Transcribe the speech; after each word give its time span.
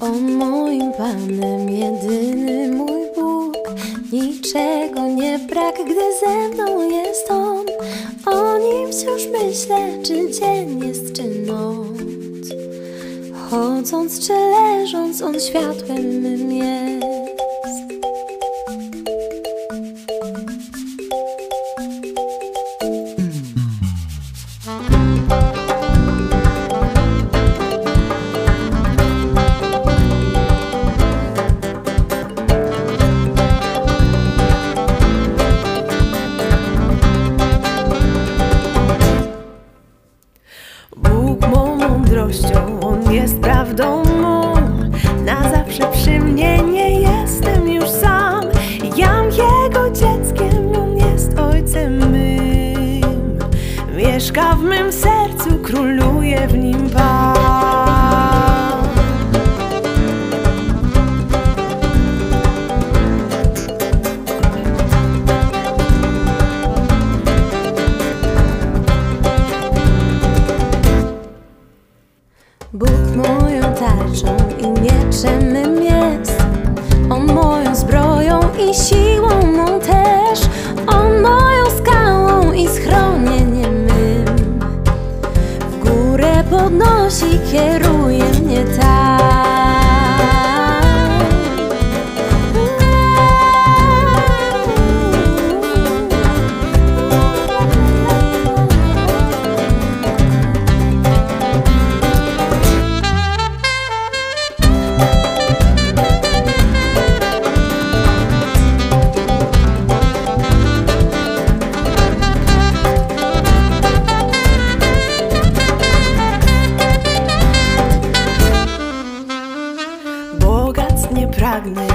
On 0.00 0.20
moim 0.20 0.92
Panem, 0.92 1.68
jedyny 1.68 2.68
mój 2.72 3.00
Bóg. 3.16 3.56
Niczego 4.12 5.08
nie 5.08 5.38
brak, 5.38 5.74
gdy 5.84 6.18
ze 6.20 6.48
mną 6.48 6.90
jest 6.90 7.30
On. 7.30 7.66
O 8.26 8.58
nim 8.58 8.92
wciąż 8.92 9.22
myślę, 9.26 10.02
czy 10.02 10.30
dzień 10.30 10.86
jest, 10.86 11.16
czy. 11.16 11.95
Chodząc 13.50 14.26
czy 14.26 14.32
leżąc, 14.32 15.22
On 15.22 15.40
światłem 15.40 16.02
mym 16.02 16.52
jest. 16.52 17.06
Bóg 40.96 41.48
mą 41.48 41.76
mądrością, 41.76 42.80
jest 43.16 43.40
prawdą 43.40 44.02
mą. 44.04 44.54
Na 45.24 45.50
zawsze 45.50 45.86
przy 45.92 46.20
mnie 46.20 46.58
nie 46.62 47.00
jestem 47.00 47.68
już 47.68 47.88
sam. 47.88 48.40
Jam 48.96 49.24
Jego 49.24 49.90
dzieckiem, 49.90 50.76
On 50.76 50.96
jest 50.96 51.38
Ojcem 51.38 52.10
mym. 52.10 53.38
Mieszka 53.96 54.54
w 54.54 54.62
mym 54.62 54.92
sercu, 54.92 55.58
króluje 55.62 56.48
w 56.48 56.58
nim 56.58 56.90
Pan. 56.90 57.35
Bóg 72.76 73.16
moją 73.16 73.62
tarczą 73.62 74.36
i 74.58 74.80
mieczem 74.80 75.52
mym 75.52 75.82
jest. 75.82 76.44
On 77.10 77.26
moją 77.26 77.74
zbroją 77.74 78.40
i 78.40 78.74
siłą 78.74 79.52
mą 79.52 79.80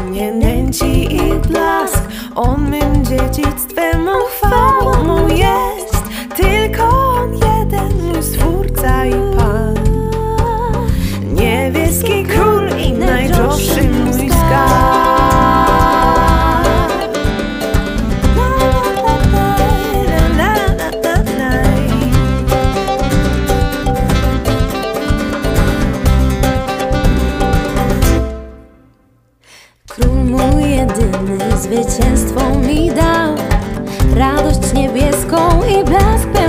mnie 0.00 0.32
nęci 0.32 1.16
i 1.16 1.34
blask. 1.48 2.04
On 2.34 2.70
mym 2.70 3.04
dziedzictwem, 3.04 4.08
uchwałą 4.08 5.28
jest 5.28 5.79
zwycięstwo 31.70 32.40
mi 32.58 32.90
dał 32.90 33.34
Radość 34.16 34.72
niebieską 34.74 35.36
i 35.64 35.84
blask 35.84 36.39